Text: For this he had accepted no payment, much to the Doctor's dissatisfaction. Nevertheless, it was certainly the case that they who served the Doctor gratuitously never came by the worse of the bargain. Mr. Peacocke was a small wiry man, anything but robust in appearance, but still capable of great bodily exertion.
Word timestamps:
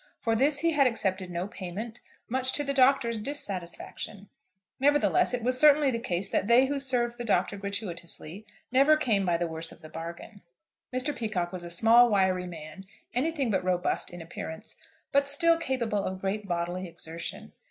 For 0.19 0.35
this 0.35 0.61
he 0.61 0.71
had 0.71 0.87
accepted 0.87 1.29
no 1.29 1.47
payment, 1.47 1.99
much 2.27 2.53
to 2.53 2.63
the 2.63 2.73
Doctor's 2.73 3.19
dissatisfaction. 3.19 4.29
Nevertheless, 4.79 5.31
it 5.31 5.43
was 5.43 5.59
certainly 5.59 5.91
the 5.91 5.99
case 5.99 6.27
that 6.29 6.47
they 6.47 6.65
who 6.65 6.79
served 6.79 7.19
the 7.19 7.23
Doctor 7.23 7.55
gratuitously 7.55 8.47
never 8.71 8.97
came 8.97 9.27
by 9.27 9.37
the 9.37 9.45
worse 9.45 9.71
of 9.71 9.83
the 9.83 9.89
bargain. 9.89 10.41
Mr. 10.91 11.15
Peacocke 11.15 11.51
was 11.53 11.63
a 11.63 11.69
small 11.69 12.09
wiry 12.09 12.47
man, 12.47 12.87
anything 13.13 13.51
but 13.51 13.63
robust 13.63 14.09
in 14.11 14.23
appearance, 14.23 14.75
but 15.11 15.29
still 15.29 15.55
capable 15.55 16.03
of 16.03 16.19
great 16.19 16.47
bodily 16.47 16.87
exertion. 16.87 17.51